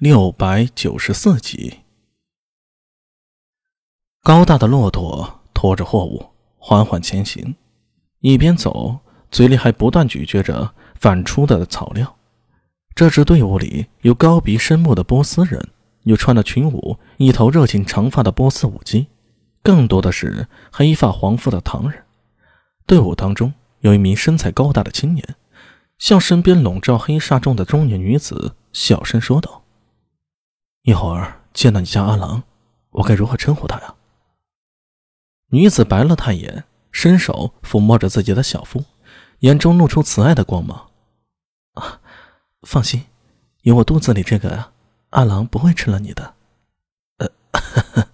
[0.00, 1.80] 六百九十四集，
[4.22, 7.54] 高大的骆驼拖着货物缓缓前行，
[8.20, 9.00] 一边走，
[9.30, 12.16] 嘴里还不断咀嚼着反出的草料。
[12.94, 15.68] 这支队伍里有高鼻深目的波斯人，
[16.04, 19.08] 有穿了裙舞、一头热情长发的波斯舞姬，
[19.62, 22.02] 更多的是黑发黄肤的唐人。
[22.86, 25.36] 队伍当中有一名身材高大的青年，
[25.98, 29.59] 向身边笼罩黑纱中的中年女子小声说道。
[30.90, 32.42] 一会儿见到你家阿郎，
[32.90, 33.94] 我该如何称呼他呀？
[35.50, 38.82] 女子白了他一眼，伸手抚摸着自己的小腹，
[39.38, 40.90] 眼中露出慈爱的光芒。
[41.74, 42.00] 啊，
[42.62, 43.04] 放心，
[43.62, 44.72] 有我肚子里这个呀，
[45.10, 46.34] 阿郎不会吃了你的。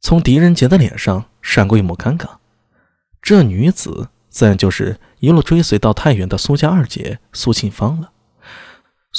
[0.00, 2.36] 从狄仁杰的脸上闪过一抹尴尬。
[3.20, 8.12] 这女子自然就是一路追随到太原的苏家二姐苏庆芳了。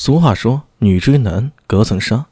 [0.02, 0.64] 俗话说。
[0.78, 2.28] 女追男隔层纱，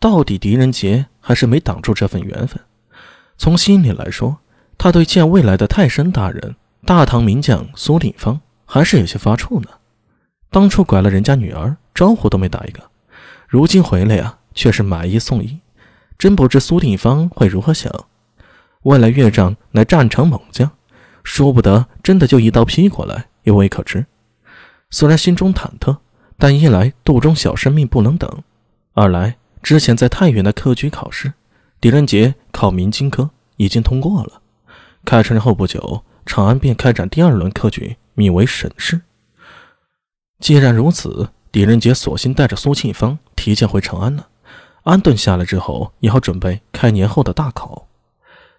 [0.00, 2.60] 到底狄仁杰还是没挡住这份缘分。
[3.38, 4.38] 从心里来说，
[4.76, 9.68] 他对见未来的泰山大人、大唐名将苏定方还是有些发怵呢。
[10.50, 12.82] 当初拐了人家女儿，招呼都没打一个，
[13.46, 15.60] 如今回来呀，却是买一送一。
[16.18, 17.92] 真不知苏定方会如何想。
[18.82, 20.68] 未来岳丈乃战场猛将，
[21.22, 24.06] 说不得真的就一刀劈过来，也未可知。
[24.90, 25.98] 虽然心中忐忑。
[26.38, 28.42] 但一来肚中小生命不能等，
[28.92, 31.32] 二来之前在太原的科举考试，
[31.80, 34.42] 狄仁杰考明经科已经通过了。
[35.04, 39.00] 开城后不久，长安便开展第二轮科举，名为省试。
[40.40, 44.28] 既然如此，狄仁杰索性带着苏庆芳提前回长安了。
[44.82, 47.88] 安顿下来之后，也好准备开年后的大考。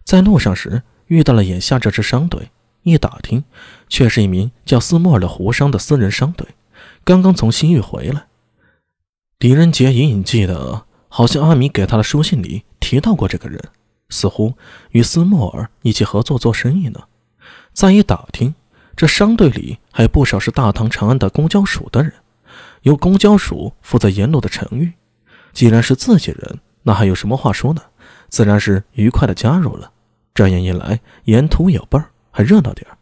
[0.03, 2.49] 在路上时遇到了眼下这支商队，
[2.83, 3.43] 一打听，
[3.87, 6.47] 却是一名叫斯莫尔的胡商的私人商队。
[7.07, 8.25] 刚刚从西域回来，
[9.39, 13.57] 狄仁杰隐隐记得，好像阿米给他的书信里提到过这个人，
[14.09, 14.55] 似乎
[14.89, 16.99] 与斯莫尔一起合作做生意呢。
[17.71, 18.53] 再一打听，
[18.93, 22.11] 这商队里还有不少是大唐长安的公交署的人，
[22.81, 24.91] 由公交署负责沿路的程序。
[25.53, 27.81] 既然是自己人，那还有什么话说呢？
[28.27, 29.93] 自然是愉快的加入了。
[30.33, 32.96] 这样一来，沿途有伴儿，还热闹点儿。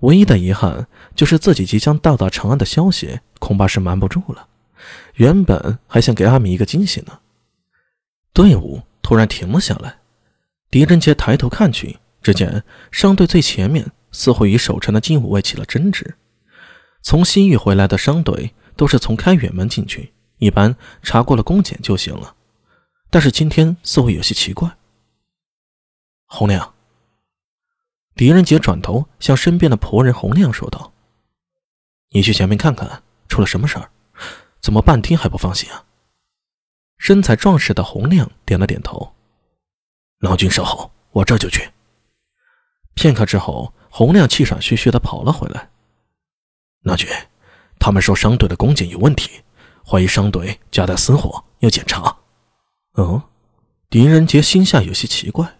[0.00, 4.48] 唯一的遗憾就是自己即将到达长安的消息，恐怕是瞒不住了。
[5.14, 7.20] 原本还想给阿米一个惊喜呢。
[8.34, 9.98] 队伍突然停了下来，
[10.70, 12.62] 狄仁杰抬头看去，只见
[12.92, 16.14] 商队最前面似乎与守城的金吾卫起了争执。
[17.00, 22.34] 从西域回来的商队都是从开远门进去，一般查过了公检就行了。
[23.08, 24.76] 但是今天似乎有些奇怪。
[26.26, 26.75] 红娘。
[28.16, 30.90] 狄仁杰转头向身边的仆人洪亮说道
[32.12, 33.90] ：“你去前面看看，出了什么事儿？
[34.58, 35.84] 怎么半天还不放心啊？”
[36.96, 39.12] 身材壮实的洪亮点了点头
[40.20, 41.70] ：“郎君稍后，我这就去。”
[42.96, 45.68] 片刻之后，洪亮气喘吁吁的跑了回来
[46.84, 47.06] ：“郎君，
[47.78, 49.42] 他们说商队的弓箭有问题，
[49.86, 52.16] 怀疑商队夹带私货，要检查。”
[52.96, 53.22] 嗯，
[53.90, 55.58] 狄仁杰心下有些奇怪，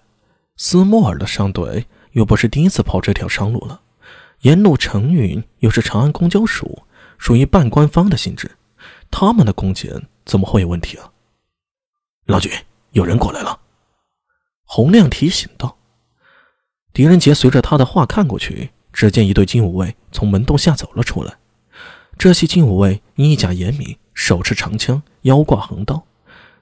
[0.56, 1.86] 斯莫尔的商队。
[2.16, 3.82] 又不是第一次跑这条商路了，
[4.40, 6.82] 沿路承运又是长安公交署，
[7.18, 8.52] 属于半官方的性质，
[9.10, 11.12] 他们的工钱怎么会有问题啊？
[12.24, 12.50] 老君，
[12.92, 13.60] 有人过来了。
[14.64, 15.76] 洪亮提醒道。
[16.94, 21.36] 狄仁杰随着他的话看过去，只见一队金吾卫从门洞下走了出来。
[22.16, 26.02] 这些金吾卫衣甲严明，手持长枪，腰挂横刀，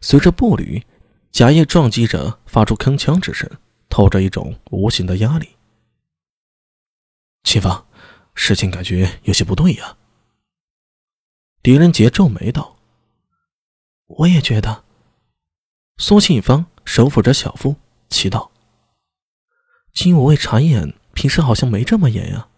[0.00, 0.84] 随着步履，
[1.31, 3.48] 甲叶撞击着，发出铿锵之声。
[3.94, 5.50] 透着一种无形的压力。
[7.44, 7.87] 秦芳，
[8.34, 9.97] 事情感觉有些不对呀。
[11.62, 12.77] 狄仁杰皱眉道
[14.19, 14.82] ：“我也觉得。”
[15.97, 17.77] 苏庆芳手抚着小腹，
[18.09, 18.50] 祈祷
[19.94, 22.49] ：“金吾卫查验平时好像没这么严呀。”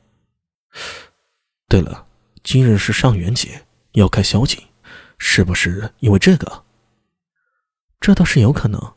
[1.69, 2.07] 对了，
[2.43, 4.67] 今日是上元节，要开宵禁，
[5.19, 6.65] 是不是因为这个？
[8.01, 8.95] 这倒是有可能。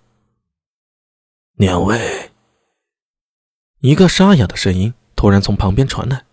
[1.59, 2.31] 两位。
[3.81, 6.23] 一个沙哑的声音突然从旁边传来，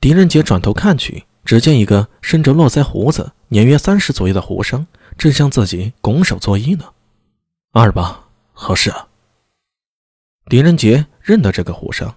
[0.00, 4.86] 狄仁杰转头看去，只见一个身着络腮胡子、年约三十左右的胡商
[5.18, 6.84] 正向自己拱手作揖呢。
[7.72, 9.08] 二八，何事啊？
[10.46, 12.14] 狄仁杰认得这个胡商，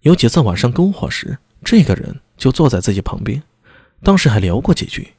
[0.00, 3.40] 有几次晚上篝火时，这个人就坐在自己旁边，
[4.02, 5.14] 当时还聊过几句，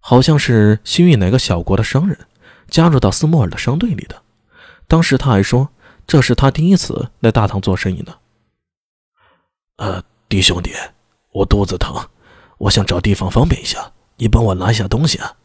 [0.00, 2.16] 好像是西域哪个小国的商人，
[2.68, 4.22] 加入到斯莫尔的商队里的。
[4.86, 5.68] 当时他还说。
[6.08, 8.16] 这是他第一次来大唐做生意呢。
[9.76, 10.72] 呃，弟兄弟，
[11.32, 11.94] 我肚子疼，
[12.56, 15.36] 我想找地方方便一下，你帮我拿一下东西啊。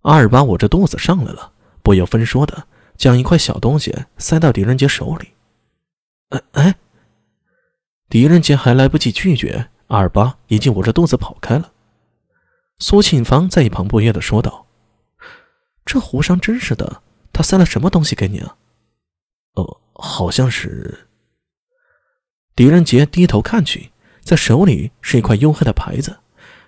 [0.00, 1.52] 阿尔巴捂着肚子上来了，
[1.82, 2.66] 不由分说的
[2.96, 5.28] 将一块小东西塞到狄仁杰手里。
[6.30, 6.74] 哎哎！
[8.08, 11.70] 狄仁杰还来不及拒绝，阿尔巴已经捂着肚子跑开了。
[12.78, 14.66] 苏庆芳在一旁不悦的说道
[15.84, 18.56] ：“这胡商真是的，他塞了什么东西给你啊
[19.54, 21.08] ？”“哦，好像是。”
[22.56, 23.90] 狄仁杰低头看去，
[24.20, 26.18] 在手里是一块黝黑的牌子，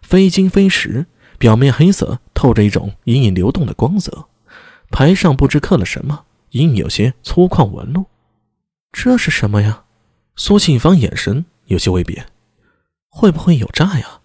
[0.03, 1.07] 非金非石，
[1.39, 4.29] 表面黑色，透着一种隐隐流动的光泽。
[4.91, 8.07] 牌上不知刻了什么，隐隐有些粗犷纹路。
[8.93, 9.85] 这是什么呀？
[10.37, 12.27] 苏庆芳眼神有些微变，
[13.09, 14.21] 会不会有诈呀？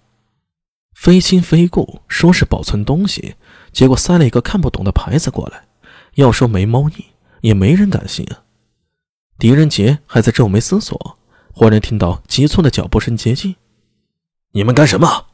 [0.94, 3.36] 非亲非故，说是保存东西，
[3.74, 5.66] 结果塞了一个看不懂的牌子过来。
[6.14, 7.08] 要说没猫腻，
[7.42, 8.45] 也没人敢信啊。
[9.38, 11.18] 狄仁杰还在皱眉思索。
[11.54, 13.56] 忽然听到急促的脚步声接近，
[14.52, 15.28] 你们干什么？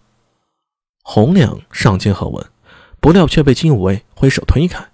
[1.01, 2.45] 洪亮上前喝问，
[3.00, 4.90] 不料却被金无畏挥手推开。